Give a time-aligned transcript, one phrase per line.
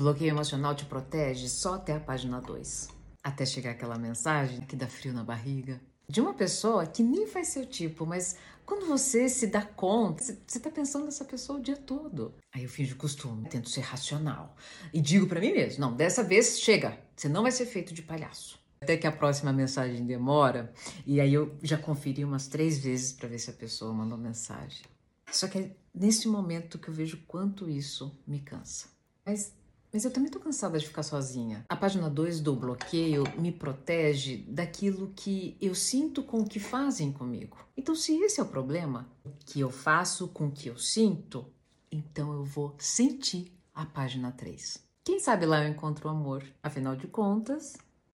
[0.00, 2.88] bloqueio emocional te protege só até a página 2.
[3.22, 5.78] Até chegar aquela mensagem que dá frio na barriga.
[6.08, 10.58] De uma pessoa que nem faz seu tipo, mas quando você se dá conta, você
[10.58, 12.34] tá pensando nessa pessoa o dia todo.
[12.50, 14.56] Aí eu finjo costume, tento ser racional.
[14.92, 18.00] E digo para mim mesmo: não, dessa vez chega, você não vai ser feito de
[18.00, 18.58] palhaço.
[18.82, 20.72] Até que a próxima mensagem demora,
[21.04, 24.82] e aí eu já conferi umas três vezes para ver se a pessoa mandou mensagem.
[25.30, 28.88] Só que é nesse momento que eu vejo quanto isso me cansa.
[29.26, 29.52] Mas,
[29.92, 31.64] mas eu também tô cansada de ficar sozinha.
[31.68, 37.12] A página 2 do bloqueio me protege daquilo que eu sinto com o que fazem
[37.12, 37.56] comigo.
[37.76, 39.08] Então, se esse é o problema,
[39.46, 41.46] que eu faço com o que eu sinto,
[41.90, 44.82] então eu vou sentir a página 3.
[45.04, 46.44] Quem sabe lá eu encontro o amor.
[46.62, 47.76] Afinal de contas,